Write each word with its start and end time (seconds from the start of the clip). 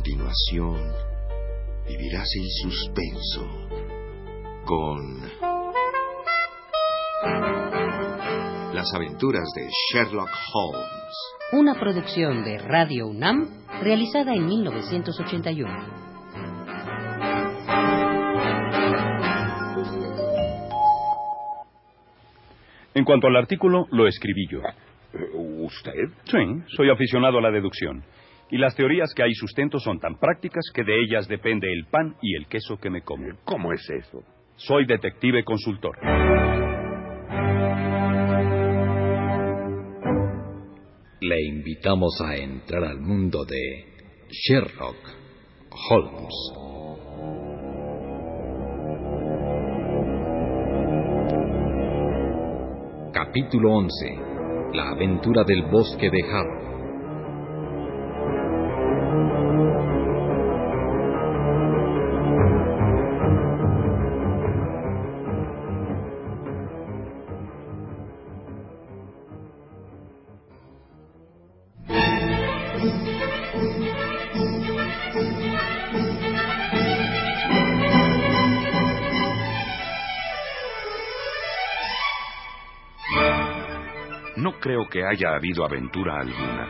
continuación 0.00 0.80
vivirás 1.86 2.26
el 2.34 2.48
suspenso 2.62 3.46
con 4.64 5.20
las 8.72 8.94
aventuras 8.94 9.44
de 9.54 9.68
Sherlock 9.92 10.30
Holmes. 10.54 11.14
Una 11.52 11.74
producción 11.74 12.42
de 12.44 12.56
Radio 12.56 13.08
UNAM 13.08 13.66
realizada 13.82 14.32
en 14.32 14.46
1981. 14.46 15.68
En 22.94 23.04
cuanto 23.04 23.26
al 23.26 23.36
artículo, 23.36 23.86
lo 23.90 24.06
escribí 24.06 24.46
yo. 24.48 24.62
¿Usted? 25.34 25.92
Sí, 26.24 26.38
soy 26.74 26.88
aficionado 26.88 27.36
a 27.36 27.42
la 27.42 27.50
deducción. 27.50 28.02
Y 28.52 28.58
las 28.58 28.74
teorías 28.74 29.14
que 29.14 29.22
hay 29.22 29.32
sustento 29.34 29.78
son 29.78 30.00
tan 30.00 30.18
prácticas 30.18 30.64
que 30.74 30.82
de 30.82 31.02
ellas 31.02 31.28
depende 31.28 31.72
el 31.72 31.86
pan 31.86 32.16
y 32.20 32.34
el 32.34 32.48
queso 32.48 32.78
que 32.78 32.90
me 32.90 33.02
como. 33.02 33.26
¿Cómo 33.44 33.72
es 33.72 33.88
eso? 33.88 34.24
Soy 34.56 34.86
detective 34.86 35.44
consultor. 35.44 35.96
Le 41.20 41.42
invitamos 41.42 42.20
a 42.22 42.34
entrar 42.36 42.82
al 42.82 43.00
mundo 43.00 43.44
de 43.44 43.84
Sherlock 44.30 44.96
Holmes. 45.88 46.70
Capítulo 53.12 53.74
11. 53.74 54.74
La 54.74 54.90
aventura 54.90 55.44
del 55.44 55.62
bosque 55.70 56.10
de 56.10 56.22
Harrow. 56.32 56.69
Haya 85.10 85.34
habido 85.34 85.64
aventura 85.64 86.20
alguna, 86.20 86.68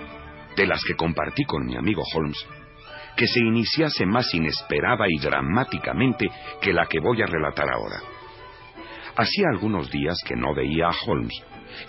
de 0.56 0.66
las 0.66 0.82
que 0.84 0.94
compartí 0.94 1.44
con 1.44 1.66
mi 1.66 1.76
amigo 1.76 2.02
Holmes, 2.14 2.46
que 3.16 3.26
se 3.26 3.40
iniciase 3.40 4.06
más 4.06 4.32
inesperada 4.34 5.04
y 5.08 5.18
dramáticamente 5.18 6.28
que 6.60 6.72
la 6.72 6.86
que 6.86 7.00
voy 7.00 7.22
a 7.22 7.26
relatar 7.26 7.68
ahora. 7.70 8.00
Hacía 9.16 9.46
algunos 9.52 9.90
días 9.90 10.16
que 10.24 10.36
no 10.36 10.54
veía 10.54 10.86
a 10.86 10.94
Holmes 11.06 11.34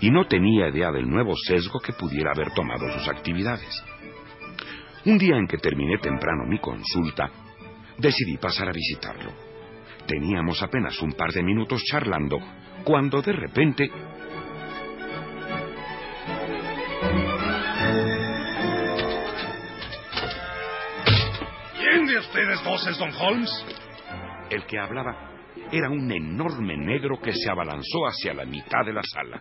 y 0.00 0.10
no 0.10 0.26
tenía 0.26 0.68
idea 0.68 0.90
del 0.90 1.08
nuevo 1.08 1.34
sesgo 1.46 1.80
que 1.80 1.92
pudiera 1.92 2.32
haber 2.32 2.50
tomado 2.52 2.90
sus 2.92 3.08
actividades. 3.08 3.82
Un 5.06 5.18
día 5.18 5.36
en 5.36 5.46
que 5.46 5.58
terminé 5.58 5.98
temprano 5.98 6.44
mi 6.46 6.58
consulta, 6.58 7.30
decidí 7.98 8.36
pasar 8.36 8.68
a 8.68 8.72
visitarlo. 8.72 9.32
Teníamos 10.06 10.62
apenas 10.62 11.00
un 11.00 11.12
par 11.12 11.32
de 11.32 11.42
minutos 11.42 11.82
charlando 11.84 12.38
cuando 12.84 13.22
de 13.22 13.32
repente 13.32 13.90
Don 22.64 23.10
Holmes? 23.20 23.50
El 24.50 24.64
que 24.66 24.78
hablaba 24.78 25.30
era 25.72 25.90
un 25.90 26.10
enorme 26.10 26.76
negro 26.76 27.18
que 27.20 27.32
se 27.32 27.50
abalanzó 27.50 28.06
hacia 28.06 28.34
la 28.34 28.44
mitad 28.44 28.84
de 28.86 28.92
la 28.92 29.02
sala. 29.02 29.40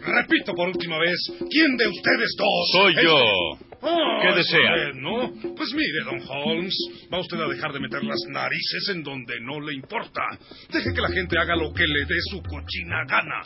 Repito 0.00 0.52
por 0.54 0.68
última 0.68 0.98
vez, 0.98 1.16
¿quién 1.50 1.76
de 1.76 1.88
ustedes 1.88 2.34
dos? 2.38 2.70
Soy 2.72 2.94
es- 2.96 3.02
yo. 3.02 3.69
¿Qué 3.80 4.28
es 4.28 4.36
desea? 4.36 4.92
¿no? 4.94 5.32
Pues 5.56 5.72
mire, 5.74 6.04
don 6.04 6.20
Holmes, 6.28 6.74
va 7.12 7.20
usted 7.20 7.40
a 7.40 7.48
dejar 7.48 7.72
de 7.72 7.80
meter 7.80 8.02
las 8.04 8.20
narices 8.28 8.88
en 8.90 9.02
donde 9.02 9.40
no 9.40 9.60
le 9.60 9.74
importa. 9.74 10.22
Deje 10.70 10.92
que 10.94 11.00
la 11.00 11.08
gente 11.08 11.38
haga 11.38 11.56
lo 11.56 11.72
que 11.72 11.86
le 11.86 12.00
dé 12.00 12.16
su 12.30 12.42
cochina 12.42 13.04
gana. 13.08 13.42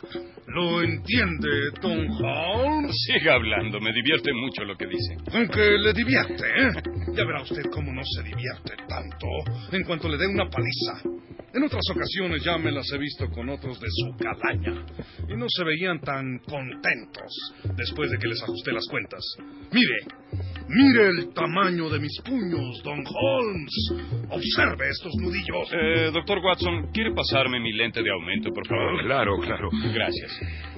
¿Lo 0.47 0.81
entiende, 0.81 1.49
don 1.81 2.07
Holmes? 2.09 2.95
Siga 3.05 3.35
hablando, 3.35 3.79
me 3.79 3.93
divierte 3.93 4.33
mucho 4.33 4.63
lo 4.63 4.75
que 4.75 4.87
dice. 4.87 5.15
Aunque 5.33 5.77
le 5.77 5.93
divierte, 5.93 6.45
¿eh? 6.45 6.71
Ya 7.13 7.25
verá 7.25 7.41
usted 7.41 7.63
cómo 7.71 7.91
no 7.93 8.01
se 8.03 8.23
divierte 8.23 8.75
tanto 8.87 9.27
en 9.71 9.83
cuanto 9.83 10.09
le 10.09 10.17
dé 10.17 10.27
una 10.27 10.49
paliza. 10.49 11.24
En 11.55 11.63
otras 11.63 11.83
ocasiones 11.89 12.43
ya 12.43 12.57
me 12.57 12.69
las 12.69 12.85
he 12.91 12.97
visto 12.97 13.29
con 13.29 13.47
otros 13.47 13.79
de 13.79 13.87
su 13.89 14.13
calaña 14.17 14.85
y 15.29 15.37
no 15.37 15.45
se 15.47 15.63
veían 15.63 16.01
tan 16.01 16.39
contentos 16.39 17.53
después 17.77 18.11
de 18.11 18.17
que 18.17 18.27
les 18.27 18.43
ajusté 18.43 18.73
las 18.73 18.85
cuentas. 18.87 19.23
Mire, 19.71 19.95
mire 20.67 21.07
el 21.07 21.33
tamaño 21.33 21.89
de 21.89 21.99
mis 21.99 22.19
puños, 22.25 22.83
don 22.83 23.01
Holmes. 23.07 23.73
Observe 24.29 24.89
estos 24.89 25.13
nudillos. 25.15 25.69
Eh, 25.71 26.11
doctor 26.11 26.39
Watson, 26.39 26.91
¿quiere 26.91 27.13
pasarme 27.13 27.61
mi 27.61 27.71
lente 27.71 28.03
de 28.03 28.11
aumento, 28.11 28.49
por 28.51 28.67
favor? 28.67 29.01
Claro, 29.05 29.37
claro. 29.39 29.69
Gracias. 29.93 30.74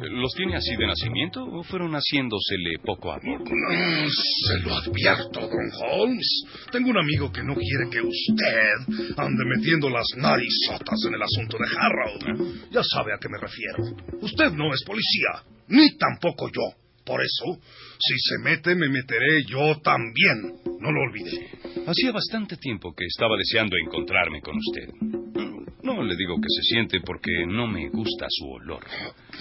¿Los 0.00 0.32
tiene 0.34 0.56
así 0.56 0.76
de 0.76 0.86
nacimiento 0.86 1.44
o 1.44 1.62
fueron 1.62 1.92
haciéndosele 1.92 2.78
poco 2.84 3.12
a 3.12 3.16
poco? 3.16 3.44
Mm, 3.44 4.08
Se 4.08 4.58
lo 4.60 4.74
advierto, 4.74 5.40
don 5.40 5.70
Holmes. 5.82 6.44
Tengo 6.70 6.90
un 6.90 6.98
amigo 6.98 7.30
que 7.32 7.42
no 7.42 7.54
quiere 7.54 7.90
que 7.90 8.00
usted 8.00 9.14
ande 9.16 9.44
metiendo 9.56 9.88
las 9.90 10.06
narizotas 10.16 10.98
en 11.06 11.14
el 11.14 11.22
asunto 11.22 11.56
de 11.58 11.66
Harrow. 11.76 12.68
Ya 12.70 12.82
sabe 12.82 13.12
a 13.14 13.18
qué 13.18 13.28
me 13.28 13.38
refiero. 13.38 13.96
Usted 14.20 14.52
no 14.52 14.72
es 14.72 14.82
policía, 14.84 15.42
ni 15.68 15.96
tampoco 15.96 16.48
yo. 16.48 16.62
Por 17.04 17.22
eso, 17.22 17.58
si 17.98 18.14
se 18.18 18.38
mete, 18.44 18.74
me 18.74 18.88
meteré 18.88 19.42
yo 19.48 19.80
también. 19.82 20.60
No 20.78 20.92
lo 20.92 21.00
olvide. 21.00 21.48
Hacía 21.86 22.12
bastante 22.12 22.56
tiempo 22.58 22.92
que 22.94 23.06
estaba 23.06 23.34
deseando 23.38 23.76
encontrarme 23.82 24.42
con 24.42 24.54
usted. 24.56 25.47
No 25.88 26.02
le 26.02 26.16
digo 26.16 26.36
que 26.36 26.48
se 26.48 26.62
siente 26.74 27.00
porque 27.00 27.30
no 27.46 27.66
me 27.66 27.88
gusta 27.88 28.26
su 28.28 28.46
olor. 28.46 28.84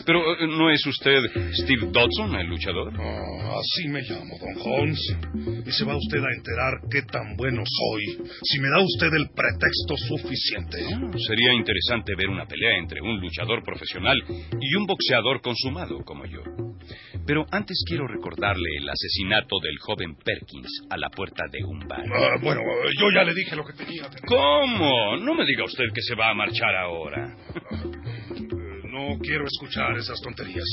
Pero 0.05 0.33
eh, 0.33 0.47
¿no 0.47 0.71
es 0.71 0.85
usted 0.85 1.19
Steve 1.53 1.89
Dodson, 1.91 2.35
el 2.35 2.47
luchador? 2.47 2.93
Ah, 2.97 3.59
así 3.59 3.87
me 3.89 4.01
llamo, 4.01 4.33
don 4.39 4.55
Holmes. 4.63 5.17
Y 5.65 5.71
se 5.71 5.83
va 5.83 5.97
usted 5.97 6.19
a 6.19 6.33
enterar 6.37 6.73
qué 6.89 7.01
tan 7.01 7.35
bueno 7.35 7.63
soy 7.65 8.25
si 8.43 8.59
me 8.59 8.69
da 8.69 8.81
usted 8.81 9.13
el 9.13 9.29
pretexto 9.35 9.97
suficiente. 10.07 10.77
Ah, 10.93 11.17
Sería 11.27 11.53
interesante 11.53 12.15
ver 12.15 12.29
una 12.29 12.45
pelea 12.45 12.77
entre 12.77 13.01
un 13.01 13.19
luchador 13.19 13.61
profesional 13.63 14.17
y 14.61 14.75
un 14.75 14.85
boxeador 14.85 15.41
consumado 15.41 16.03
como 16.05 16.25
yo. 16.25 16.41
Pero 17.27 17.45
antes 17.51 17.83
quiero 17.85 18.07
recordarle 18.07 18.69
el 18.79 18.89
asesinato 18.89 19.57
del 19.61 19.77
joven 19.79 20.15
Perkins 20.15 20.83
a 20.89 20.97
la 20.97 21.09
puerta 21.09 21.43
de 21.51 21.63
un 21.65 21.79
bar. 21.87 22.05
Ah, 22.15 22.37
bueno, 22.41 22.61
yo 22.99 23.07
ya 23.13 23.23
le 23.25 23.33
dije 23.33 23.55
lo 23.55 23.65
que 23.65 23.73
tenía. 23.73 24.09
¿Cómo? 24.25 25.17
No 25.17 25.35
me 25.35 25.45
diga 25.45 25.65
usted 25.65 25.83
que 25.93 26.01
se 26.01 26.15
va 26.15 26.29
a 26.29 26.33
marchar 26.33 26.73
ahora. 26.75 27.35
Eh, 28.31 28.81
No 28.85 29.19
quiero 29.19 29.45
escuchar 29.45 29.97
esas 29.97 30.19
tonterías. 30.21 30.65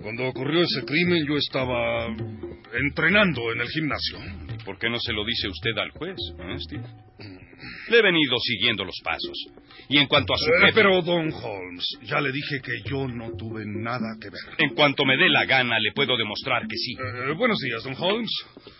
Cuando 0.00 0.26
ocurrió 0.26 0.62
ese 0.62 0.84
crimen 0.86 1.26
yo 1.26 1.36
estaba 1.36 2.06
entrenando 2.72 3.52
en 3.52 3.60
el 3.60 3.68
gimnasio. 3.68 4.18
¿Y 4.54 4.64
por 4.64 4.78
qué 4.78 4.88
no 4.88 4.98
se 4.98 5.12
lo 5.12 5.24
dice 5.24 5.48
usted 5.48 5.76
al 5.78 5.90
juez, 5.90 6.16
eh, 6.38 6.56
Steve? 6.58 6.84
Le 7.90 7.98
he 7.98 8.02
venido 8.02 8.36
siguiendo 8.38 8.84
los 8.84 8.96
pasos. 9.02 9.36
Y 9.88 9.98
en 9.98 10.06
cuanto 10.06 10.34
a 10.34 10.36
su 10.36 10.44
Eh, 10.44 10.60
jefe, 10.66 10.72
pero, 10.74 11.00
don 11.02 11.32
Holmes, 11.32 11.86
ya 12.02 12.20
le 12.20 12.30
dije 12.32 12.60
que 12.62 12.82
yo 12.88 13.08
no 13.08 13.30
tuve 13.36 13.64
nada 13.66 14.16
que 14.20 14.28
ver. 14.30 14.40
en 14.58 14.74
cuanto 14.74 15.04
me 15.04 15.16
dé 15.16 15.28
la 15.28 15.44
gana, 15.46 15.78
le 15.78 15.92
puedo 15.92 16.16
demostrar 16.16 16.62
que 16.68 16.76
sí. 16.76 16.92
Eh, 16.92 17.32
buenos 17.36 17.58
días, 17.60 17.82
don 17.84 17.94
Holmes. 17.98 18.30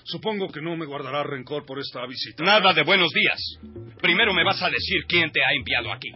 Supongo 0.05 0.49
que 0.49 0.61
no 0.61 0.77
me 0.77 0.85
guardará 0.87 1.23
rencor 1.23 1.65
por 1.65 1.79
esta 1.79 2.07
visita. 2.07 2.45
Nada 2.45 2.73
de 2.75 2.83
buenos 2.83 3.11
días. 3.13 3.41
Primero 4.01 4.33
me 4.35 4.45
vas 4.45 4.61
a 4.63 4.71
decir 4.71 5.05
quién 5.09 5.31
te 5.31 5.41
ha 5.41 5.53
enviado 5.57 5.93
aquí. 5.93 6.09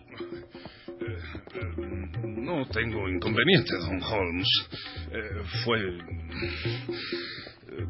No 2.24 2.66
tengo 2.66 3.08
inconveniente, 3.08 3.72
don 3.78 4.02
Holmes. 4.02 4.48
Eh, 5.12 5.42
fue... 5.64 5.78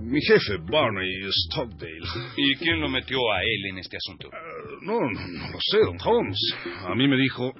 mi 0.00 0.20
jefe, 0.20 0.56
Barney 0.70 1.10
Stockdale. 1.30 2.06
¿Y 2.36 2.54
quién 2.56 2.80
lo 2.80 2.88
metió 2.88 3.18
a 3.32 3.40
él 3.42 3.66
en 3.70 3.78
este 3.78 3.96
asunto? 3.96 4.28
Eh, 4.28 4.78
no, 4.82 4.98
no, 5.00 5.10
no 5.10 5.50
lo 5.50 5.58
sé, 5.60 5.78
don 5.78 5.98
Holmes. 6.04 6.38
A 6.86 6.94
mí 6.94 7.08
me 7.08 7.16
dijo, 7.16 7.52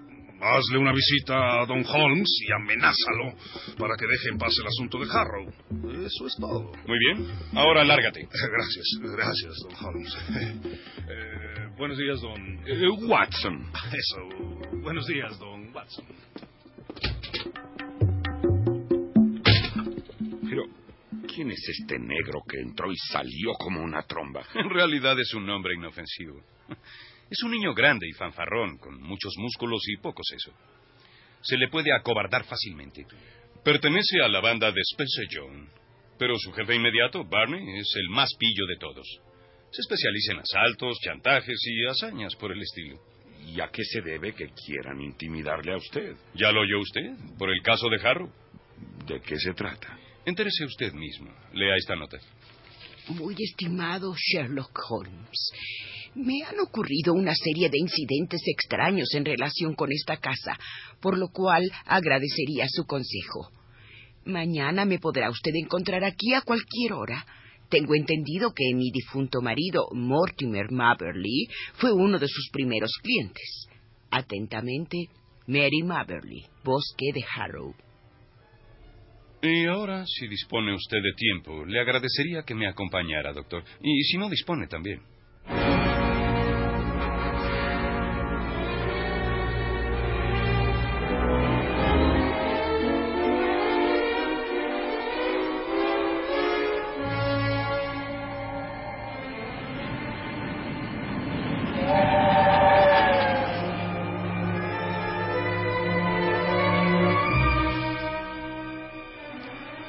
hazle 0.43 0.79
una 0.79 0.93
visita 0.93 1.63
a 1.63 1.67
don 1.67 1.85
Holmes 1.87 2.29
y 2.47 2.53
amenázalo 2.53 3.35
para 3.79 3.95
que 3.97 4.07
deje 4.07 4.31
en 4.33 4.39
paz 4.39 4.53
el 4.61 4.67
asunto 4.67 4.99
de 4.99 5.07
Harrow. 5.11 5.49
Eso 6.05 6.27
es 6.27 6.37
todo. 6.37 6.73
Muy 6.87 6.99
bien. 6.99 7.29
Ahora 7.55 7.85
lárgate. 7.85 8.21
Eh, 8.23 8.29
Gracias, 8.29 8.87
gracias, 9.17 9.55
don 9.63 9.87
Holmes. 9.87 10.17
Eh, 11.05 11.69
buenos 11.77 11.99
días, 11.99 12.21
don... 12.21 12.41
Eh, 12.67 12.89
Watson. 13.07 13.67
Eso, 13.93 14.79
buenos 14.83 15.07
días, 15.07 15.39
don 15.39 15.75
Watson. 15.75 16.07
¿Quién 21.35 21.51
es 21.51 21.67
este 21.67 21.99
negro 21.99 22.43
que 22.47 22.61
entró 22.61 22.93
y 22.93 22.97
salió 22.97 23.53
como 23.55 23.83
una 23.83 24.03
tromba? 24.03 24.47
En 24.55 24.69
realidad 24.69 25.19
es 25.19 25.33
un 25.33 25.49
hombre 25.49 25.75
inofensivo. 25.75 26.43
Es 27.31 27.43
un 27.43 27.53
niño 27.53 27.73
grande 27.73 28.07
y 28.07 28.13
fanfarrón, 28.13 28.77
con 28.77 29.01
muchos 29.01 29.33
músculos 29.39 29.81
y 29.89 29.97
poco 29.97 30.23
seso. 30.23 30.53
Se 31.41 31.57
le 31.57 31.69
puede 31.69 31.91
acobardar 31.93 32.45
fácilmente. 32.45 33.07
Pertenece 33.65 34.21
a 34.23 34.29
la 34.29 34.41
banda 34.41 34.71
de 34.71 34.81
Spencer 34.93 35.27
Jones, 35.33 35.71
pero 36.19 36.37
su 36.39 36.53
jefe 36.53 36.75
inmediato, 36.75 37.25
Barney, 37.25 37.79
es 37.79 37.91
el 37.97 38.11
más 38.11 38.29
pillo 38.39 38.67
de 38.67 38.77
todos. 38.77 39.07
Se 39.71 39.81
especializa 39.81 40.33
en 40.33 40.41
asaltos, 40.41 40.99
chantajes 41.01 41.59
y 41.65 41.87
hazañas 41.87 42.37
por 42.37 42.53
el 42.53 42.61
estilo. 42.61 43.01
¿Y 43.47 43.59
a 43.61 43.69
qué 43.69 43.83
se 43.85 44.03
debe 44.03 44.35
que 44.35 44.51
quieran 44.67 45.01
intimidarle 45.01 45.73
a 45.73 45.79
usted? 45.79 46.15
¿Ya 46.35 46.53
lo 46.53 46.61
oyó 46.61 46.79
usted? 46.81 47.15
Por 47.39 47.51
el 47.51 47.63
caso 47.63 47.89
de 47.89 48.07
Harrow. 48.07 48.31
¿De 49.07 49.21
qué 49.21 49.37
se 49.39 49.55
trata? 49.55 50.02
Entérese 50.25 50.65
usted 50.65 50.93
mismo. 50.93 51.31
Lea 51.53 51.77
esta 51.77 51.97
nota. 51.97 52.19
Muy 53.09 53.35
estimado 53.39 54.15
Sherlock 54.17 54.79
Holmes, 54.89 55.51
me 56.15 56.43
han 56.45 56.61
ocurrido 56.61 57.15
una 57.15 57.35
serie 57.35 57.69
de 57.69 57.79
incidentes 57.79 58.43
extraños 58.47 59.13
en 59.15 59.25
relación 59.25 59.75
con 59.75 59.91
esta 59.91 60.19
casa, 60.19 60.59
por 61.01 61.19
lo 61.19 61.29
cual 61.29 61.65
agradecería 61.87 62.67
su 62.69 62.85
consejo. 62.85 63.51
Mañana 64.25 64.85
me 64.85 65.01
podrá 65.01 65.31
usted 65.31 65.53
encontrar 65.55 66.05
aquí 66.05 66.35
a 66.35 66.43
cualquier 66.43 66.93
hora. 66.93 67.27
Tengo 67.69 67.95
entendido 67.97 68.53
que 68.55 68.73
mi 68.75 68.91
difunto 68.93 69.41
marido, 69.41 69.89
Mortimer 69.93 70.71
Maberly, 70.71 71.49
fue 71.75 71.93
uno 71.93 72.19
de 72.19 72.29
sus 72.29 72.51
primeros 72.53 72.93
clientes. 73.03 73.67
Atentamente, 74.11 75.09
Mary 75.47 75.83
Maberly, 75.83 76.45
Bosque 76.63 77.07
de 77.13 77.25
Harrow. 77.35 77.75
Y 79.43 79.67
ahora, 79.67 80.05
si 80.07 80.29
dispone 80.29 80.73
usted 80.73 80.99
de 81.03 81.13
tiempo, 81.15 81.65
le 81.65 81.81
agradecería 81.81 82.45
que 82.45 82.55
me 82.55 82.69
acompañara, 82.69 83.33
doctor. 83.33 83.65
Y 83.83 84.03
si 84.05 84.17
no 84.17 84.29
dispone 84.29 84.69
también. 84.69 85.03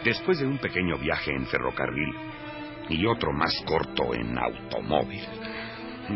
Después 0.04 0.40
de 0.40 0.46
un 0.46 0.58
pequeño 0.58 0.98
viaje 0.98 1.32
en 1.32 1.46
ferrocarril 1.48 2.14
y 2.90 3.06
otro 3.06 3.32
más 3.32 3.54
corto 3.66 4.14
en 4.14 4.38
automóvil, 4.38 5.24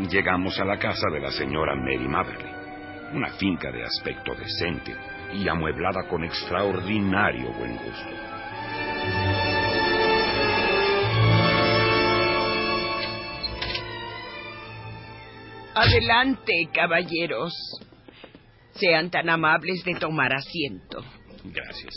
llegamos 0.10 0.60
a 0.60 0.66
la 0.66 0.78
casa 0.78 1.10
de 1.13 1.22
la 1.22 1.31
señora 1.31 1.74
Mary 1.75 2.07
Maverly, 2.07 2.51
una 3.13 3.30
finca 3.30 3.72
de 3.72 3.84
aspecto 3.84 4.34
decente 4.36 4.94
y 5.34 5.48
amueblada 5.48 6.06
con 6.10 6.25
extraordinario 6.25 7.54
buen 7.54 7.78
gusto. 7.78 8.10
Adelante, 15.75 16.69
caballeros. 16.74 17.54
Sean 18.74 19.10
tan 19.10 19.30
amables 19.30 19.84
de 19.86 19.95
tomar 19.95 20.34
asiento. 20.34 21.04
Gracias. 21.45 21.94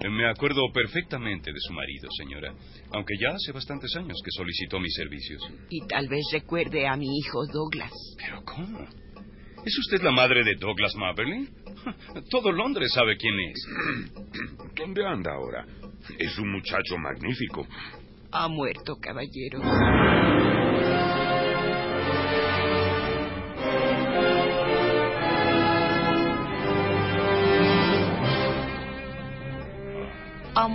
Me 0.00 0.28
acuerdo 0.28 0.62
perfectamente 0.72 1.52
de 1.52 1.58
su 1.58 1.72
marido, 1.72 2.08
señora, 2.16 2.54
aunque 2.92 3.14
ya 3.20 3.30
hace 3.30 3.52
bastantes 3.52 3.94
años 3.96 4.16
que 4.24 4.30
solicitó 4.30 4.78
mis 4.78 4.94
servicios. 4.94 5.42
Y 5.70 5.86
tal 5.86 6.08
vez 6.08 6.24
recuerde 6.32 6.86
a 6.86 6.96
mi 6.96 7.18
hijo 7.18 7.46
Douglas. 7.52 7.92
¿Pero 8.16 8.42
cómo? 8.44 8.86
¿Es 9.64 9.78
usted 9.78 10.00
la 10.02 10.12
madre 10.12 10.44
de 10.44 10.54
Douglas 10.54 10.94
Maberly? 10.94 11.48
Todo 12.30 12.52
Londres 12.52 12.92
sabe 12.94 13.16
quién 13.16 13.34
es. 13.40 13.66
¿Dónde 14.76 15.04
anda 15.04 15.32
ahora? 15.32 15.66
Es 16.18 16.38
un 16.38 16.52
muchacho 16.52 16.96
magnífico. 16.96 17.66
Ha 18.30 18.48
muerto, 18.48 18.96
caballero. 19.00 19.60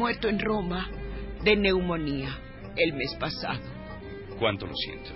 Muerto 0.04 0.28
en 0.28 0.38
Roma 0.38 0.90
de 1.46 1.56
neumonía 1.56 2.38
el 2.76 2.92
mes 2.92 3.16
pasado. 3.16 3.62
Cuánto 4.38 4.68
lo 4.68 4.74
siento. 4.76 5.12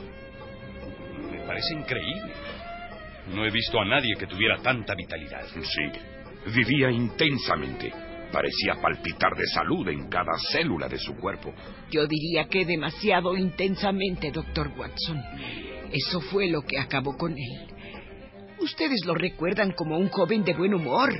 Me 1.29 1.39
parece 1.45 1.73
increíble. 1.73 2.31
No 3.35 3.45
he 3.45 3.51
visto 3.51 3.81
a 3.81 3.83
nadie 3.83 4.15
que 4.17 4.27
tuviera 4.27 4.59
tanta 4.59 4.95
vitalidad. 4.95 5.45
Sí, 5.45 6.53
vivía 6.55 6.89
intensamente. 6.89 7.91
Parecía 8.31 8.81
palpitar 8.81 9.35
de 9.35 9.45
salud 9.47 9.89
en 9.89 10.07
cada 10.07 10.31
célula 10.53 10.87
de 10.87 10.99
su 10.99 11.17
cuerpo. 11.17 11.53
Yo 11.91 12.07
diría 12.07 12.47
que 12.47 12.63
demasiado 12.63 13.35
intensamente, 13.35 14.31
doctor 14.31 14.71
Watson. 14.77 15.21
Eso 15.91 16.21
fue 16.21 16.47
lo 16.47 16.61
que 16.61 16.79
acabó 16.79 17.17
con 17.17 17.33
él. 17.33 17.75
Ustedes 18.61 19.05
lo 19.05 19.15
recuerdan 19.15 19.73
como 19.73 19.97
un 19.97 20.07
joven 20.07 20.45
de 20.45 20.53
buen 20.53 20.73
humor, 20.73 21.11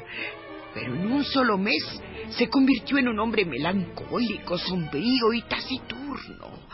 pero 0.80 0.94
en 0.94 1.12
un 1.12 1.24
solo 1.24 1.58
mes 1.58 1.84
se 2.30 2.48
convirtió 2.50 3.00
en 3.00 3.08
un 3.08 3.20
hombre 3.20 3.46
melancólico, 3.46 4.60
sombrío 4.60 5.34
y 5.34 5.42
taciturno. 5.42 6.68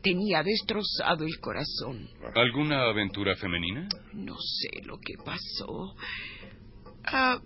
Tenía 0.00 0.44
destrozado 0.44 1.24
el 1.24 1.40
corazón. 1.40 2.08
¿Alguna 2.36 2.82
aventura 2.82 3.34
femenina? 3.34 3.88
No 4.12 4.36
sé 4.38 4.86
lo 4.86 4.96
que 4.98 5.14
pasó. 5.24 5.96
Ah, 7.04 7.40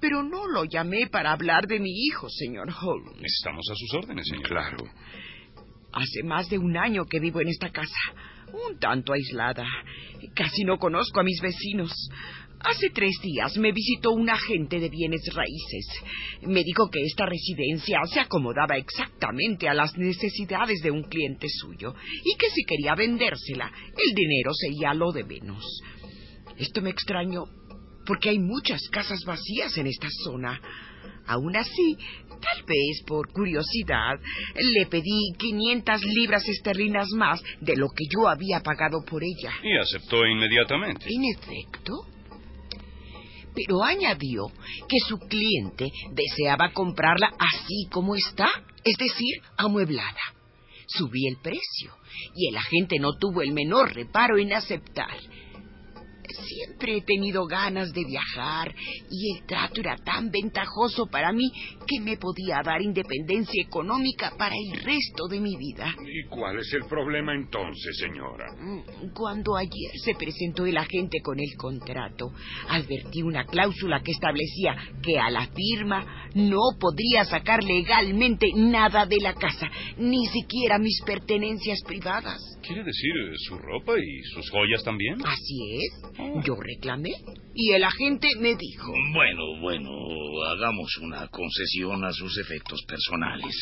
pero 0.00 0.24
no 0.24 0.48
lo 0.48 0.64
llamé 0.64 1.06
para 1.06 1.30
hablar 1.30 1.68
de 1.68 1.78
mi 1.78 1.92
hijo, 2.06 2.28
señor 2.28 2.68
Holmes. 2.82 3.22
Estamos 3.22 3.64
a 3.70 3.74
sus 3.76 3.94
órdenes, 3.94 4.26
señor. 4.26 4.48
Claro. 4.48 4.78
Hace 5.92 6.24
más 6.24 6.48
de 6.48 6.58
un 6.58 6.76
año 6.76 7.04
que 7.04 7.20
vivo 7.20 7.40
en 7.40 7.48
esta 7.48 7.70
casa, 7.70 7.94
un 8.52 8.80
tanto 8.80 9.12
aislada. 9.12 9.64
Casi 10.34 10.64
no 10.64 10.78
conozco 10.78 11.20
a 11.20 11.24
mis 11.24 11.40
vecinos. 11.40 11.92
Hace 12.64 12.90
tres 12.90 13.14
días 13.22 13.56
me 13.58 13.72
visitó 13.72 14.12
un 14.12 14.30
agente 14.30 14.78
de 14.78 14.88
bienes 14.88 15.22
raíces. 15.34 15.86
Me 16.42 16.62
dijo 16.62 16.88
que 16.90 17.00
esta 17.02 17.26
residencia 17.26 17.98
se 18.04 18.20
acomodaba 18.20 18.76
exactamente 18.76 19.68
a 19.68 19.74
las 19.74 19.96
necesidades 19.98 20.80
de 20.80 20.90
un 20.90 21.02
cliente 21.02 21.48
suyo 21.48 21.94
y 22.24 22.36
que 22.36 22.50
si 22.50 22.62
quería 22.64 22.94
vendérsela, 22.94 23.70
el 23.96 24.14
dinero 24.14 24.52
sería 24.54 24.94
lo 24.94 25.10
de 25.10 25.24
menos. 25.24 25.64
Esto 26.56 26.82
me 26.82 26.90
extrañó 26.90 27.44
porque 28.06 28.30
hay 28.30 28.38
muchas 28.38 28.80
casas 28.90 29.24
vacías 29.24 29.76
en 29.78 29.88
esta 29.88 30.08
zona. 30.24 30.60
Aún 31.26 31.56
así, 31.56 31.96
tal 32.28 32.64
vez 32.64 33.02
por 33.06 33.32
curiosidad, 33.32 34.20
le 34.54 34.86
pedí 34.86 35.32
500 35.36 36.04
libras 36.04 36.48
esterlinas 36.48 37.08
más 37.16 37.42
de 37.60 37.76
lo 37.76 37.88
que 37.88 38.04
yo 38.08 38.28
había 38.28 38.60
pagado 38.60 39.04
por 39.04 39.22
ella. 39.22 39.52
Y 39.62 39.76
aceptó 39.76 40.24
inmediatamente. 40.26 41.06
En 41.08 41.24
efecto. 41.24 42.11
Pero 43.54 43.82
añadió 43.82 44.46
que 44.88 44.98
su 45.06 45.18
cliente 45.18 45.90
deseaba 46.12 46.72
comprarla 46.72 47.32
así 47.38 47.86
como 47.90 48.14
está, 48.14 48.48
es 48.84 48.96
decir, 48.96 49.42
amueblada. 49.56 50.20
Subí 50.86 51.26
el 51.26 51.36
precio 51.40 51.94
y 52.34 52.48
el 52.48 52.56
agente 52.56 52.98
no 52.98 53.14
tuvo 53.18 53.42
el 53.42 53.52
menor 53.52 53.94
reparo 53.94 54.38
en 54.38 54.52
aceptar. 54.52 55.16
Siempre 56.46 56.98
he 56.98 57.02
tenido 57.02 57.46
ganas 57.46 57.92
de 57.92 58.04
viajar 58.04 58.74
y 59.10 59.36
el 59.36 59.46
trato 59.46 59.80
era 59.80 59.96
tan 59.96 60.30
ventajoso 60.30 61.06
para 61.06 61.32
mí 61.32 61.50
que 61.92 62.00
me 62.00 62.16
podía 62.16 62.62
dar 62.64 62.80
independencia 62.80 63.62
económica 63.62 64.32
para 64.38 64.54
el 64.54 64.80
resto 64.82 65.26
de 65.28 65.40
mi 65.40 65.56
vida. 65.56 65.94
¿Y 66.06 66.26
cuál 66.28 66.58
es 66.58 66.72
el 66.72 66.84
problema 66.88 67.34
entonces, 67.34 67.96
señora? 67.98 68.46
Cuando 69.14 69.56
ayer 69.56 69.92
se 70.02 70.14
presentó 70.14 70.64
el 70.64 70.76
agente 70.76 71.20
con 71.22 71.38
el 71.38 71.54
contrato, 71.56 72.32
advertí 72.68 73.22
una 73.22 73.44
cláusula 73.44 74.02
que 74.02 74.12
establecía 74.12 74.76
que 75.02 75.18
a 75.18 75.30
la 75.30 75.48
firma 75.48 76.30
no 76.34 76.60
podría 76.80 77.24
sacar 77.24 77.62
legalmente 77.62 78.46
nada 78.54 79.04
de 79.06 79.18
la 79.20 79.34
casa, 79.34 79.68
ni 79.98 80.26
siquiera 80.26 80.78
mis 80.78 81.00
pertenencias 81.04 81.80
privadas. 81.86 82.40
¿Quiere 82.62 82.84
decir 82.84 83.12
su 83.48 83.58
ropa 83.58 83.92
y 83.98 84.22
sus 84.34 84.48
joyas 84.50 84.82
también? 84.84 85.16
Así 85.26 85.76
es. 85.76 86.44
Yo 86.44 86.54
reclamé 86.56 87.12
y 87.54 87.72
el 87.72 87.84
agente 87.84 88.28
me 88.38 88.56
dijo. 88.56 88.92
Bueno, 89.12 89.60
bueno, 89.60 89.90
hagamos 90.50 90.96
una 91.00 91.28
concesión 91.28 92.04
a 92.04 92.12
sus 92.12 92.38
efectos 92.38 92.82
personales, 92.86 93.54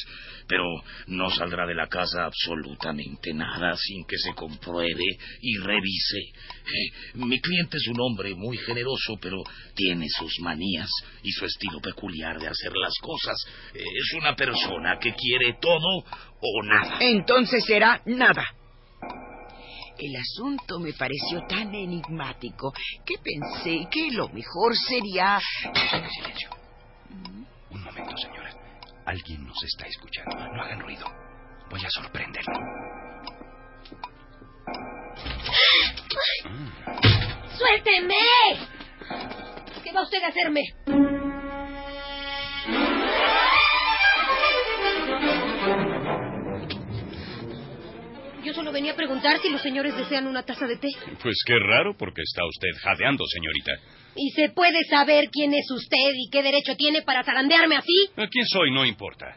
pero 0.47 0.65
no 1.09 1.31
saldrá 1.31 1.67
de 1.67 1.75
la 1.75 1.89
casa 1.89 2.25
absolutamente 2.25 3.33
nada 3.35 3.77
sin 3.77 4.05
que 4.05 4.17
se 4.19 4.33
compruebe 4.35 5.05
y 5.41 5.59
revise. 5.59 6.19
Eh, 6.19 6.93
mi 7.15 7.41
cliente 7.41 7.79
es 7.79 7.89
un 7.89 8.01
hombre 8.01 8.35
muy 8.35 8.57
generoso, 8.59 9.19
pero 9.21 9.43
tiene 9.75 10.07
sus 10.09 10.39
manías 10.41 10.91
y 11.23 11.31
su 11.33 11.45
estilo 11.45 11.81
peculiar 11.81 12.39
de 12.39 12.49
hacer 12.49 12.73
las 12.77 12.95
cosas. 13.01 13.37
Eh, 13.75 13.79
es 13.79 14.15
una 14.19 14.37
persona 14.37 14.99
que 15.01 15.15
quiere 15.15 15.59
todo 15.61 16.05
o 16.41 16.63
nada. 16.63 16.99
Entonces 17.01 17.65
será 17.65 18.03
nada. 18.07 18.60
El 20.01 20.17
asunto 20.17 20.81
me 20.81 20.93
pareció 20.95 21.47
tan 21.47 21.75
enigmático 21.75 22.73
que 23.05 23.17
pensé 23.23 23.87
que 23.91 24.09
lo 24.13 24.31
mejor 24.31 24.75
sería... 24.75 25.39
Silencio. 26.15 26.49
Un 27.69 27.85
momento, 27.85 28.17
señora. 28.17 28.51
Alguien 29.05 29.47
nos 29.47 29.63
está 29.63 29.87
escuchando. 29.87 30.39
No 30.55 30.63
hagan 30.63 30.81
ruido. 30.81 31.05
Voy 31.69 31.85
a 31.85 31.91
sorprenderlo. 31.91 32.55
¡Suélteme! 37.59 38.15
¿Qué 39.85 39.93
va 39.93 40.03
usted 40.03 40.23
a 40.23 40.29
hacerme? 40.29 40.63
Yo 48.51 48.57
solo 48.57 48.73
venía 48.73 48.95
a 48.95 48.97
preguntar 48.97 49.39
si 49.41 49.49
los 49.49 49.63
señores 49.63 49.97
desean 49.97 50.27
una 50.27 50.43
taza 50.43 50.67
de 50.67 50.77
té. 50.77 50.89
Pues 51.23 51.37
qué 51.47 51.55
raro, 51.57 51.95
porque 51.97 52.21
está 52.21 52.45
usted 52.45 52.83
jadeando, 52.83 53.25
señorita. 53.33 53.73
¿Y 54.17 54.31
se 54.31 54.49
puede 54.49 54.83
saber 54.91 55.29
quién 55.31 55.55
es 55.55 55.71
usted 55.71 56.11
y 56.17 56.29
qué 56.31 56.43
derecho 56.43 56.75
tiene 56.75 57.03
para 57.03 57.23
zarandearme 57.23 57.77
así? 57.77 58.11
¿Quién 58.17 58.47
soy? 58.47 58.73
No 58.73 58.85
importa. 58.85 59.37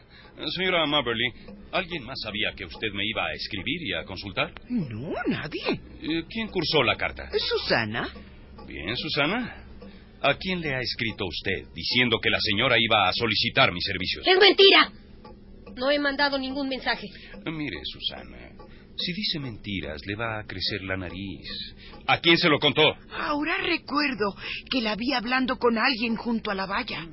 Señora 0.56 0.84
Maberly, 0.86 1.30
¿alguien 1.70 2.02
más 2.02 2.18
sabía 2.24 2.54
que 2.56 2.64
usted 2.64 2.88
me 2.92 3.06
iba 3.06 3.24
a 3.24 3.32
escribir 3.34 3.82
y 3.82 3.94
a 3.94 4.04
consultar? 4.04 4.52
No, 4.68 5.12
nadie. 5.28 5.62
Eh, 6.02 6.24
¿Quién 6.28 6.48
cursó 6.48 6.82
la 6.82 6.96
carta? 6.96 7.30
Susana. 7.38 8.08
Bien, 8.66 8.96
Susana. 8.96 9.64
¿A 10.22 10.34
quién 10.34 10.60
le 10.60 10.74
ha 10.74 10.80
escrito 10.80 11.24
usted 11.24 11.68
diciendo 11.72 12.18
que 12.20 12.30
la 12.30 12.38
señora 12.40 12.74
iba 12.80 13.08
a 13.08 13.12
solicitar 13.12 13.70
mis 13.70 13.84
servicios? 13.84 14.26
¡Es 14.26 14.40
mentira! 14.40 14.90
No 15.76 15.88
he 15.88 16.00
mandado 16.00 16.36
ningún 16.36 16.68
mensaje. 16.68 17.06
Mire, 17.46 17.76
Susana, 17.84 18.54
si 18.96 19.12
dice 19.12 19.38
mentiras, 19.40 20.00
le 20.06 20.14
va 20.14 20.38
a 20.38 20.44
crecer 20.44 20.82
la 20.82 20.96
nariz. 20.96 21.48
¿A 22.06 22.18
quién 22.18 22.36
se 22.36 22.48
lo 22.48 22.58
contó? 22.58 22.82
Ahora 23.12 23.56
recuerdo 23.58 24.34
que 24.70 24.80
la 24.80 24.94
vi 24.96 25.12
hablando 25.12 25.56
con 25.56 25.78
alguien 25.78 26.16
junto 26.16 26.50
a 26.50 26.54
la 26.54 26.66
valla. 26.66 27.06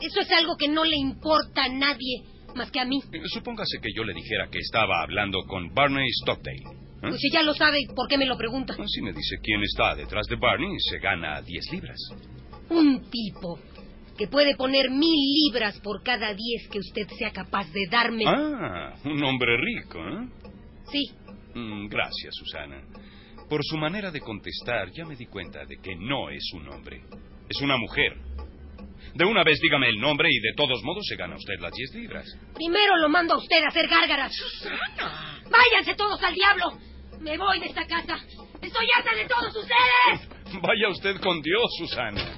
Eso 0.00 0.20
es 0.20 0.30
algo 0.32 0.56
que 0.56 0.68
no 0.68 0.84
le 0.84 0.96
importa 0.96 1.64
a 1.64 1.68
nadie 1.68 2.22
más 2.54 2.70
que 2.70 2.80
a 2.80 2.84
mí. 2.84 3.00
Eh, 3.12 3.20
Supóngase 3.32 3.78
que 3.82 3.92
yo 3.94 4.04
le 4.04 4.14
dijera 4.14 4.48
que 4.50 4.58
estaba 4.58 5.02
hablando 5.02 5.42
con 5.46 5.72
Barney 5.74 6.08
Stockdale. 6.22 6.58
¿eh? 6.58 7.00
Pues 7.00 7.20
si 7.20 7.30
ya 7.30 7.42
lo 7.42 7.54
sabe, 7.54 7.78
¿por 7.94 8.08
qué 8.08 8.18
me 8.18 8.26
lo 8.26 8.36
pregunta? 8.36 8.74
Si 8.86 9.02
me 9.02 9.12
dice 9.12 9.36
quién 9.42 9.62
está 9.62 9.94
detrás 9.94 10.26
de 10.26 10.36
Barney, 10.36 10.74
se 10.90 10.98
gana 10.98 11.40
10 11.42 11.72
libras. 11.72 11.98
Un 12.70 13.08
tipo 13.10 13.58
que 14.16 14.26
puede 14.26 14.56
poner 14.56 14.90
mil 14.90 15.18
libras 15.44 15.78
por 15.80 16.02
cada 16.02 16.32
diez 16.34 16.68
que 16.70 16.78
usted 16.78 17.06
sea 17.18 17.30
capaz 17.32 17.70
de 17.72 17.86
darme. 17.90 18.24
Ah, 18.26 18.94
un 19.04 19.22
hombre 19.22 19.56
rico, 19.58 19.98
¿eh? 19.98 20.45
Sí, 20.90 21.10
Mm, 21.54 21.88
gracias, 21.88 22.34
Susana. 22.34 22.82
Por 23.48 23.60
su 23.64 23.78
manera 23.78 24.10
de 24.10 24.20
contestar, 24.20 24.90
ya 24.92 25.06
me 25.06 25.16
di 25.16 25.24
cuenta 25.26 25.64
de 25.64 25.76
que 25.82 25.94
no 25.96 26.28
es 26.28 26.44
un 26.52 26.68
hombre. 26.68 27.00
Es 27.48 27.60
una 27.62 27.78
mujer. 27.78 28.14
De 29.14 29.24
una 29.24 29.42
vez 29.42 29.58
dígame 29.62 29.88
el 29.88 29.98
nombre 29.98 30.28
y 30.30 30.38
de 30.40 30.52
todos 30.54 30.82
modos 30.82 31.06
se 31.08 31.16
gana 31.16 31.34
usted 31.36 31.54
las 31.60 31.72
10 31.72 31.94
libras. 31.94 32.26
primero 32.54 32.96
lo 32.98 33.08
mando 33.08 33.34
a 33.34 33.38
usted 33.38 33.62
a 33.64 33.68
hacer 33.68 33.88
gárgaras. 33.88 34.32
¡Susana! 34.34 35.40
¡Váyanse 35.50 35.94
todos 35.94 36.22
al 36.22 36.34
diablo! 36.34 36.78
Me 37.20 37.38
voy 37.38 37.58
de 37.60 37.66
esta 37.66 37.86
casa. 37.86 38.18
¡Estoy 38.60 38.86
harta 38.94 39.14
de 39.14 39.24
todos 39.26 39.56
ustedes! 39.56 40.60
Vaya 40.60 40.88
usted 40.90 41.16
con 41.20 41.40
Dios, 41.40 41.70
Susana. 41.78 42.36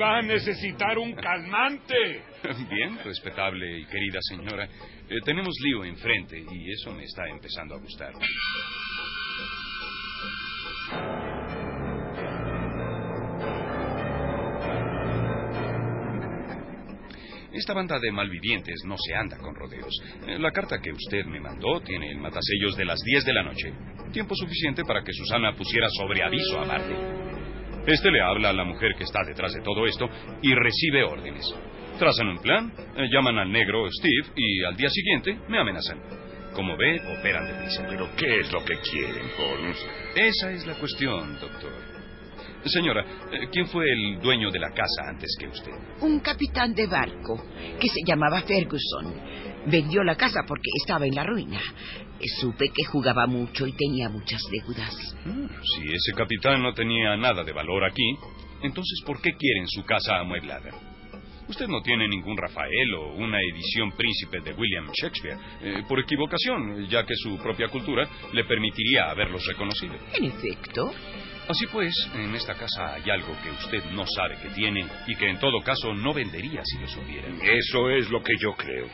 Va 0.00 0.18
a 0.18 0.22
necesitar 0.22 0.98
un 0.98 1.14
calmante. 1.14 2.22
Bien, 2.70 2.98
respetable 3.04 3.78
y 3.80 3.86
querida 3.86 4.18
señora. 4.22 4.68
Eh, 5.08 5.20
tenemos 5.24 5.54
lío 5.62 5.84
enfrente 5.84 6.38
y 6.38 6.70
eso 6.72 6.92
me 6.92 7.04
está 7.04 7.26
empezando 7.28 7.74
a 7.74 7.78
gustar. 7.78 8.12
Esta 17.52 17.72
banda 17.72 17.98
de 18.00 18.10
malvivientes 18.10 18.82
no 18.84 18.96
se 18.98 19.14
anda 19.14 19.38
con 19.38 19.54
rodeos. 19.54 19.94
Eh, 20.26 20.38
La 20.38 20.50
carta 20.50 20.80
que 20.82 20.90
usted 20.90 21.24
me 21.24 21.40
mandó 21.40 21.80
tiene 21.80 22.10
el 22.10 22.18
matasellos 22.18 22.76
de 22.76 22.84
las 22.84 22.98
10 23.00 23.24
de 23.24 23.32
la 23.32 23.44
noche. 23.44 23.72
Tiempo 24.12 24.34
suficiente 24.34 24.82
para 24.84 25.02
que 25.02 25.12
Susana 25.12 25.54
pusiera 25.54 25.86
sobre 25.90 26.22
aviso 26.22 26.60
a 26.60 26.66
Marte. 26.66 26.94
Este 27.86 28.10
le 28.10 28.20
habla 28.20 28.50
a 28.50 28.52
la 28.52 28.64
mujer 28.64 28.94
que 28.96 29.04
está 29.04 29.20
detrás 29.24 29.52
de 29.54 29.60
todo 29.60 29.86
esto 29.86 30.08
y 30.42 30.52
recibe 30.54 31.04
órdenes. 31.04 31.44
Trazan 31.98 32.28
un 32.28 32.38
plan, 32.38 32.72
eh, 32.96 33.08
llaman 33.12 33.38
al 33.38 33.52
negro 33.52 33.88
Steve 33.90 34.32
y 34.36 34.64
al 34.64 34.76
día 34.76 34.88
siguiente 34.90 35.38
me 35.48 35.58
amenazan. 35.58 35.98
Como 36.52 36.76
ve, 36.76 37.00
operan 37.18 37.46
deprisa. 37.46 37.84
¿Pero 37.88 38.08
qué 38.16 38.40
es 38.40 38.52
lo 38.52 38.64
que 38.64 38.74
quieren, 38.78 39.26
Holmes? 39.38 39.76
Esa 40.14 40.50
es 40.52 40.66
la 40.66 40.74
cuestión, 40.74 41.38
doctor. 41.40 41.72
Señora, 42.64 43.04
eh, 43.30 43.48
¿quién 43.52 43.66
fue 43.68 43.84
el 43.92 44.20
dueño 44.20 44.50
de 44.50 44.58
la 44.58 44.70
casa 44.70 45.08
antes 45.08 45.36
que 45.38 45.46
usted? 45.48 45.72
Un 46.00 46.20
capitán 46.20 46.74
de 46.74 46.86
barco 46.86 47.42
que 47.78 47.88
se 47.88 48.00
llamaba 48.06 48.42
Ferguson. 48.42 49.14
Vendió 49.66 50.02
la 50.02 50.16
casa 50.16 50.40
porque 50.46 50.70
estaba 50.82 51.06
en 51.06 51.14
la 51.14 51.24
ruina. 51.24 51.60
Supe 52.40 52.68
que 52.74 52.84
jugaba 52.84 53.26
mucho 53.26 53.66
y 53.66 53.72
tenía 53.72 54.08
muchas 54.08 54.40
deudas. 54.50 55.16
Mm, 55.26 55.46
Si 55.46 55.82
ese 55.92 56.12
capitán 56.16 56.62
no 56.62 56.72
tenía 56.72 57.16
nada 57.16 57.44
de 57.44 57.52
valor 57.52 57.84
aquí, 57.84 58.16
entonces 58.62 59.00
¿por 59.04 59.20
qué 59.20 59.32
quieren 59.36 59.66
su 59.68 59.84
casa 59.84 60.18
amueblada? 60.18 60.70
Usted 61.48 61.66
no 61.68 61.82
tiene 61.82 62.08
ningún 62.08 62.36
Rafael 62.36 62.94
o 62.94 63.14
una 63.14 63.38
edición 63.40 63.92
príncipe 63.92 64.40
de 64.40 64.52
William 64.54 64.90
Shakespeare, 64.92 65.38
eh, 65.62 65.82
por 65.86 66.00
equivocación, 66.00 66.86
ya 66.88 67.04
que 67.04 67.14
su 67.16 67.36
propia 67.38 67.68
cultura 67.68 68.08
le 68.32 68.44
permitiría 68.44 69.10
haberlos 69.10 69.44
reconocido. 69.46 69.94
En 70.14 70.24
efecto, 70.24 70.92
Así 71.46 71.66
pues, 71.66 71.92
en 72.14 72.34
esta 72.34 72.54
casa 72.54 72.94
hay 72.94 73.10
algo 73.10 73.36
que 73.42 73.50
usted 73.50 73.90
no 73.90 74.04
sabe 74.06 74.38
que 74.40 74.48
tiene 74.50 74.86
y 75.06 75.14
que 75.14 75.28
en 75.28 75.38
todo 75.38 75.60
caso 75.60 75.92
no 75.92 76.14
vendería 76.14 76.62
si 76.64 76.78
lo 76.78 76.88
supiera. 76.88 77.28
Eso 77.42 77.90
es 77.90 78.08
lo 78.08 78.22
que 78.22 78.32
yo 78.40 78.54
creo. 78.54 78.88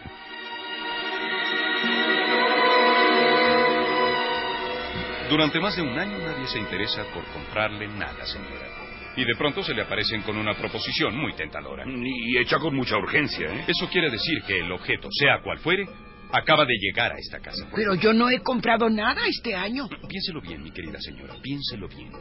Durante 5.29 5.61
más 5.61 5.77
de 5.77 5.83
un 5.83 5.97
año 5.97 6.19
nadie 6.19 6.49
se 6.49 6.59
interesa 6.59 7.05
por 7.15 7.25
comprarle 7.27 7.87
nada, 7.87 8.27
señora. 8.27 8.90
Y 9.17 9.25
de 9.25 9.35
pronto 9.37 9.63
se 9.63 9.75
le 9.75 9.83
aparecen 9.83 10.23
con 10.23 10.37
una 10.37 10.55
proposición 10.55 11.17
muy 11.17 11.35
tentadora. 11.35 11.85
Y 11.87 12.39
hecha 12.39 12.59
con 12.59 12.75
mucha 12.75 12.97
urgencia, 12.97 13.53
¿eh? 13.53 13.65
Eso 13.67 13.89
quiere 13.89 14.11
decir 14.11 14.43
que 14.47 14.61
el 14.61 14.71
objeto, 14.71 15.09
sea 15.11 15.41
cual 15.43 15.59
fuere, 15.59 15.87
acaba 16.33 16.65
de 16.65 16.75
llegar 16.79 17.13
a 17.13 17.19
esta 17.19 17.41
casa. 17.41 17.69
pero 17.75 17.95
yo 17.95 18.13
no 18.13 18.31
he 18.31 18.41
comprado 18.41 18.89
nada 18.89 19.23
este 19.27 19.55
año. 19.55 19.89
Piénselo 20.09 20.41
bien, 20.41 20.63
mi 20.63 20.71
querida 20.71 21.01
señora, 21.01 21.35
piénselo 21.43 21.89
bien. 21.89 22.13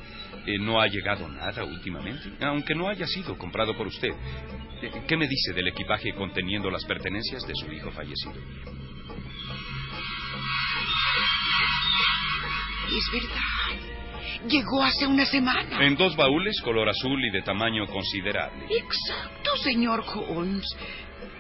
Eh, 0.46 0.58
no 0.60 0.81
ha 0.81 0.88
llegado 0.88 1.27
nada 1.27 1.63
últimamente, 1.63 2.31
aunque 2.41 2.74
no 2.74 2.89
haya 2.89 3.05
sido 3.05 3.38
comprado 3.38 3.75
por 3.77 3.88
usted. 3.88 4.10
Eh, 4.81 5.03
¿Qué 5.08 5.17
me 5.17 5.27
dice 5.27 5.53
del 5.53 5.67
equipaje 5.67 6.13
conteniendo 6.13 6.72
las 6.72 6.86
pertenencias 6.86 7.46
de 7.46 7.53
su 7.55 7.72
hijo 7.72 7.91
fallecido? 7.91 8.34
Es 12.88 13.12
verdad. 13.13 13.88
Llegó 14.48 14.84
hace 14.84 15.05
una 15.05 15.25
semana. 15.25 15.86
En 15.86 15.96
dos 15.96 16.15
baúles, 16.15 16.60
color 16.62 16.88
azul 16.89 17.24
y 17.25 17.29
de 17.31 17.41
tamaño 17.41 17.86
considerable. 17.88 18.65
Exacto, 18.69 19.55
señor 19.63 20.03
Holmes. 20.29 20.65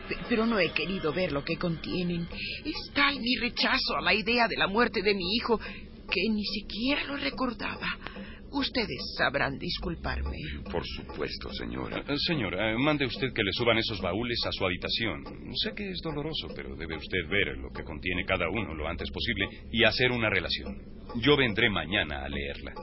Pe- 0.09 0.17
Pero 0.27 0.45
no 0.45 0.59
he 0.59 0.71
querido 0.71 1.13
ver 1.13 1.31
lo 1.31 1.43
que 1.43 1.55
contienen. 1.55 2.27
Es 2.65 2.91
tal 2.93 3.17
mi 3.19 3.35
rechazo 3.37 3.95
a 3.97 4.01
la 4.01 4.13
idea 4.13 4.47
de 4.47 4.57
la 4.57 4.67
muerte 4.67 5.01
de 5.01 5.13
mi 5.13 5.35
hijo 5.35 5.57
que 5.59 6.21
ni 6.31 6.43
siquiera 6.43 7.03
lo 7.05 7.15
recordaba. 7.15 7.87
Ustedes 8.51 9.15
sabrán 9.17 9.57
disculparme. 9.57 10.37
Por 10.71 10.83
supuesto, 10.85 11.49
señora. 11.53 12.03
Eh, 12.07 12.15
Señora, 12.17 12.71
eh, 12.71 12.77
mande 12.77 13.05
usted 13.05 13.31
que 13.33 13.43
le 13.43 13.51
suban 13.53 13.77
esos 13.77 14.01
baúles 14.01 14.39
a 14.45 14.51
su 14.51 14.65
habitación. 14.65 15.23
Sé 15.55 15.73
que 15.75 15.89
es 15.89 16.01
doloroso, 16.01 16.47
pero 16.55 16.75
debe 16.75 16.97
usted 16.97 17.27
ver 17.29 17.57
lo 17.57 17.69
que 17.71 17.83
contiene 17.83 18.25
cada 18.25 18.49
uno 18.49 18.73
lo 18.73 18.87
antes 18.87 19.09
posible 19.11 19.47
y 19.71 19.83
hacer 19.83 20.11
una 20.11 20.29
relación. 20.29 20.75
Yo 21.15 21.37
vendré 21.37 21.69
mañana 21.69 22.23
a 22.23 22.29
leerla. 22.29 22.73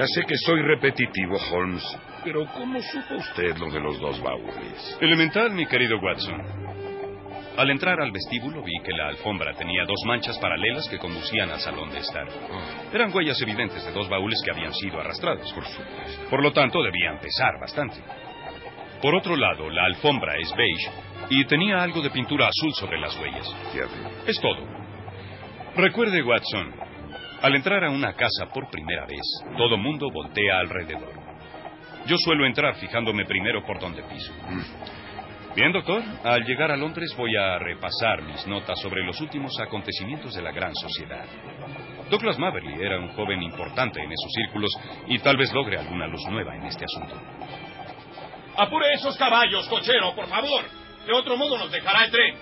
Ya 0.00 0.06
sé 0.06 0.24
que 0.24 0.34
soy 0.38 0.62
repetitivo, 0.62 1.36
Holmes, 1.52 1.84
pero 2.24 2.46
¿cómo 2.54 2.80
supo 2.80 3.16
usted 3.16 3.54
lo 3.58 3.70
de 3.70 3.80
los 3.80 4.00
dos 4.00 4.18
baúles? 4.22 4.96
Elemental, 4.98 5.50
mi 5.50 5.66
querido 5.66 5.98
Watson. 5.98 6.40
Al 7.58 7.68
entrar 7.68 8.00
al 8.00 8.10
vestíbulo 8.10 8.62
vi 8.62 8.72
que 8.82 8.94
la 8.94 9.08
alfombra 9.08 9.52
tenía 9.52 9.84
dos 9.84 9.98
manchas 10.06 10.38
paralelas 10.38 10.88
que 10.88 10.96
conducían 10.96 11.50
al 11.50 11.60
salón 11.60 11.90
de 11.90 11.98
estar. 11.98 12.26
Eran 12.94 13.14
huellas 13.14 13.42
evidentes 13.42 13.84
de 13.84 13.92
dos 13.92 14.08
baúles 14.08 14.40
que 14.42 14.50
habían 14.50 14.72
sido 14.72 14.98
arrastrados. 14.98 15.52
Por 15.52 15.66
supuesto. 15.66 16.30
Por 16.30 16.42
lo 16.42 16.50
tanto, 16.54 16.82
debían 16.82 17.20
pesar 17.20 17.60
bastante. 17.60 18.00
Por 19.02 19.14
otro 19.14 19.36
lado, 19.36 19.68
la 19.68 19.84
alfombra 19.84 20.38
es 20.38 20.50
beige 20.56 20.90
y 21.28 21.44
tenía 21.44 21.82
algo 21.82 22.00
de 22.00 22.08
pintura 22.08 22.48
azul 22.48 22.72
sobre 22.72 22.98
las 22.98 23.14
huellas. 23.20 23.54
Ya 23.74 23.82
veo. 23.82 24.10
Es 24.26 24.40
todo. 24.40 24.66
Recuerde, 25.76 26.22
Watson, 26.22 26.72
al 27.42 27.54
entrar 27.54 27.84
a 27.84 27.90
una 27.90 28.12
casa 28.14 28.46
por 28.52 28.70
primera 28.70 29.06
vez, 29.06 29.22
todo 29.56 29.76
mundo 29.76 30.08
voltea 30.12 30.58
alrededor. 30.58 31.12
Yo 32.06 32.16
suelo 32.18 32.46
entrar 32.46 32.74
fijándome 32.76 33.24
primero 33.24 33.64
por 33.64 33.78
donde 33.78 34.02
piso. 34.02 34.32
Bien, 35.54 35.72
doctor, 35.72 36.02
al 36.22 36.44
llegar 36.44 36.70
a 36.70 36.76
Londres 36.76 37.14
voy 37.16 37.34
a 37.36 37.58
repasar 37.58 38.22
mis 38.22 38.46
notas 38.46 38.78
sobre 38.80 39.04
los 39.04 39.20
últimos 39.20 39.58
acontecimientos 39.58 40.34
de 40.34 40.42
la 40.42 40.52
gran 40.52 40.74
sociedad. 40.74 41.24
Douglas 42.08 42.38
Maverly 42.38 42.82
era 42.82 42.98
un 42.98 43.08
joven 43.08 43.42
importante 43.42 44.00
en 44.00 44.10
esos 44.12 44.32
círculos 44.32 44.70
y 45.08 45.18
tal 45.18 45.36
vez 45.36 45.52
logre 45.52 45.78
alguna 45.78 46.06
luz 46.06 46.24
nueva 46.30 46.54
en 46.56 46.66
este 46.66 46.84
asunto. 46.84 47.20
Apure 48.56 48.92
esos 48.94 49.16
caballos, 49.16 49.68
cochero, 49.68 50.14
por 50.14 50.26
favor. 50.26 50.64
De 51.06 51.12
otro 51.12 51.36
modo 51.36 51.58
nos 51.58 51.70
dejará 51.70 52.04
el 52.04 52.10
tren. 52.10 52.34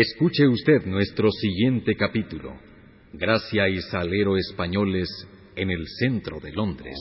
Escuche 0.00 0.46
usted 0.46 0.86
nuestro 0.86 1.28
siguiente 1.32 1.96
capítulo. 1.96 2.52
Gracia 3.12 3.68
y 3.68 3.80
Salero 3.80 4.36
Españoles 4.36 5.08
en 5.56 5.72
el 5.72 5.88
centro 5.88 6.38
de 6.38 6.52
Londres. 6.52 6.96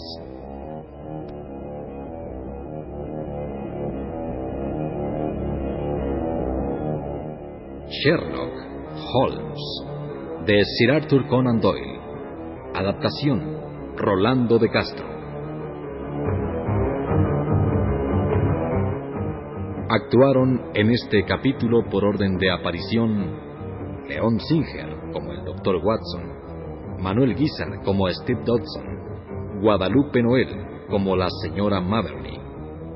Sherlock 7.87 8.53
Holmes 9.13 9.61
de 10.47 10.63
Sir 10.65 10.89
Arthur 10.89 11.27
Conan 11.27 11.61
Doyle. 11.61 11.99
Adaptación 12.73 13.95
Rolando 13.95 14.57
de 14.57 14.71
Castro. 14.71 15.16
Actuaron 19.89 20.71
en 20.73 20.91
este 20.91 21.23
capítulo 21.23 21.85
por 21.89 22.03
orden 22.03 22.37
de 22.37 22.51
aparición 22.51 24.03
León 24.05 24.37
Singer 24.37 25.13
como 25.13 25.31
el 25.31 25.45
Dr. 25.45 25.77
Watson, 25.77 26.99
Manuel 26.99 27.33
Guizar 27.35 27.69
como 27.85 28.09
Steve 28.09 28.41
Dodson, 28.43 29.61
Guadalupe 29.61 30.21
Noel 30.21 30.49
como 30.89 31.15
la 31.15 31.29
señora 31.41 31.79
Maverly, 31.79 32.37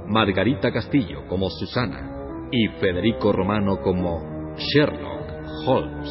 Margarita 0.08 0.70
Castillo 0.74 1.26
como 1.30 1.50
Susana 1.50 2.50
y 2.52 2.68
Federico 2.82 3.32
Romano 3.32 3.80
como 3.82 4.54
Sherlock 4.58 5.66
Holmes. 5.66 6.10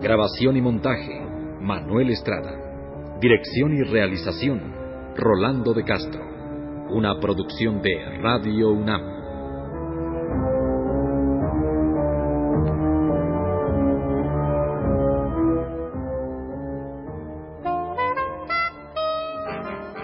Grabación 0.00 0.56
y 0.56 0.60
montaje 0.60 1.26
Manuel 1.60 2.10
Estrada. 2.10 3.18
Dirección 3.20 3.72
y 3.74 3.82
realización 3.82 4.60
Rolando 5.16 5.74
de 5.74 5.82
Castro 5.82 6.29
una 6.92 7.18
producción 7.20 7.80
de 7.82 8.18
Radio 8.20 8.70
UNAM. 8.70 9.20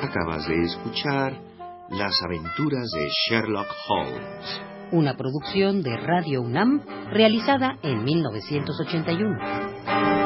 Acabas 0.02 0.47
de 0.47 0.62
escuchar 0.62 1.33
Las 1.90 2.12
aventuras 2.25 2.90
de 2.90 3.09
Sherlock 3.28 3.69
Holmes. 3.88 4.61
Una 4.93 5.16
producción 5.16 5.83
de 5.83 5.96
Radio 5.96 6.42
UNAM 6.42 6.83
realizada 7.11 7.79
en 7.83 8.05
1981. 8.05 10.26